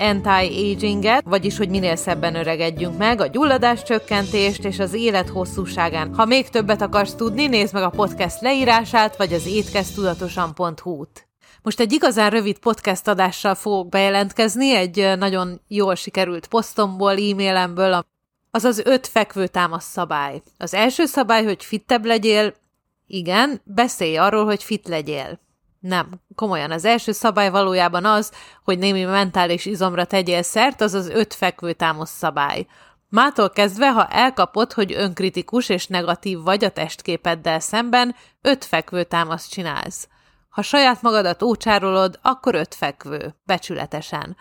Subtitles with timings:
[0.00, 6.14] anti-aginget, vagyis hogy minél szebben öregedjünk meg, a gyulladás csökkentést és az élet hosszúságán.
[6.14, 11.28] Ha még többet akarsz tudni, nézd meg a podcast leírását, vagy az étkeztudatosan.hu-t.
[11.62, 18.04] Most egy igazán rövid podcast adással fogok bejelentkezni, egy nagyon jól sikerült posztomból, e-mailemből,
[18.50, 20.42] az az öt fekvő támasz szabály.
[20.58, 22.54] Az első szabály, hogy fittebb legyél,
[23.06, 25.40] igen, beszélj arról, hogy fit legyél.
[25.80, 26.70] Nem, komolyan.
[26.70, 28.32] Az első szabály valójában az,
[28.64, 32.66] hogy némi mentális izomra tegyél szert, az az öt fekvő támasz szabály.
[33.08, 39.48] Mától kezdve, ha elkapod, hogy önkritikus és negatív vagy a testképeddel szemben, öt fekvő támasz
[39.48, 40.08] csinálsz.
[40.48, 44.36] Ha saját magadat ócsárolod, akkor öt fekvő, becsületesen.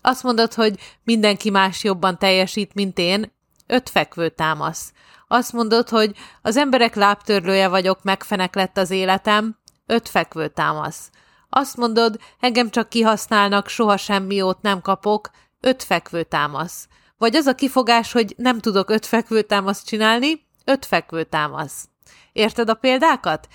[0.00, 3.32] Azt mondod, hogy mindenki más jobban teljesít, mint én,
[3.66, 4.92] öt fekvő támasz.
[5.28, 9.60] Azt mondod, hogy az emberek lábtörlője vagyok, megfenek lett az életem,
[9.92, 11.10] öt fekvő támasz.
[11.48, 16.88] Azt mondod, engem csak kihasználnak, soha semmi jót nem kapok, öt fekvő támasz.
[17.18, 21.88] Vagy az a kifogás, hogy nem tudok öt fekvő támaszt csinálni, öt fekvő támasz.
[22.32, 23.48] Érted a példákat?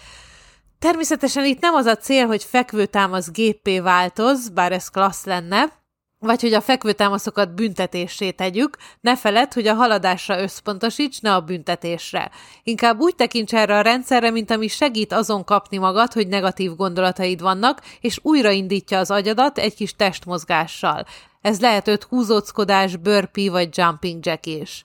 [0.79, 5.76] Természetesen itt nem az a cél, hogy fekvő támasz géppé változ, bár ez klassz lenne,
[6.19, 12.31] vagy hogy a fekvőtámaszokat büntetésé tegyük, ne feled, hogy a haladásra összpontosíts, ne a büntetésre.
[12.63, 17.41] Inkább úgy tekints erre a rendszerre, mint ami segít azon kapni magad, hogy negatív gondolataid
[17.41, 21.05] vannak, és újraindítja az agyadat egy kis testmozgással.
[21.41, 24.83] Ez lehet öt húzóckodás, burpee vagy jumping jack is.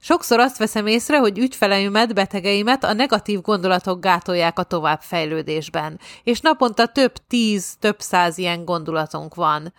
[0.00, 6.86] Sokszor azt veszem észre, hogy ügyfeleimet, betegeimet a negatív gondolatok gátolják a továbbfejlődésben, és naponta
[6.86, 9.72] több tíz, több száz ilyen gondolatunk van.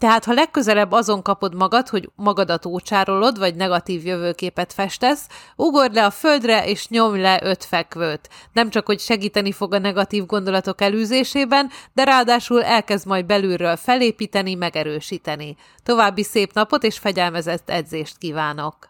[0.00, 6.04] Tehát, ha legközelebb azon kapod magad, hogy magadat ócsárolod, vagy negatív jövőképet festesz, ugorj le
[6.04, 8.28] a földre, és nyomj le öt fekvőt.
[8.52, 14.54] Nem csak, hogy segíteni fog a negatív gondolatok elűzésében, de ráadásul elkezd majd belülről felépíteni,
[14.54, 15.56] megerősíteni.
[15.82, 18.89] További szép napot és fegyelmezett edzést kívánok!